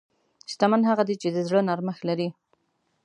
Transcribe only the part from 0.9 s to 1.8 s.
دی چې د زړه